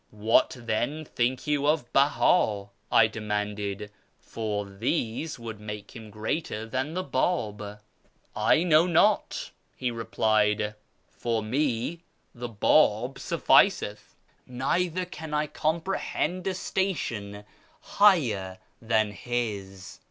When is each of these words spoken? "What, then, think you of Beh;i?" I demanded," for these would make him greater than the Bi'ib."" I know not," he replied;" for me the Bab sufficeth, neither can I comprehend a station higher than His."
"What, 0.09 0.55
then, 0.57 1.05
think 1.05 1.45
you 1.45 1.67
of 1.67 1.93
Beh;i?" 1.93 2.69
I 2.91 3.05
demanded," 3.05 3.91
for 4.19 4.65
these 4.65 5.37
would 5.37 5.59
make 5.59 5.95
him 5.95 6.09
greater 6.09 6.65
than 6.65 6.95
the 6.95 7.03
Bi'ib."" 7.03 7.79
I 8.51 8.63
know 8.63 8.87
not," 8.87 9.51
he 9.75 9.91
replied;" 9.91 10.73
for 11.19 11.43
me 11.43 12.01
the 12.33 12.49
Bab 12.49 13.19
sufficeth, 13.19 14.15
neither 14.47 15.05
can 15.05 15.35
I 15.35 15.45
comprehend 15.45 16.47
a 16.47 16.55
station 16.55 17.45
higher 17.81 18.57
than 18.81 19.11
His." 19.11 19.99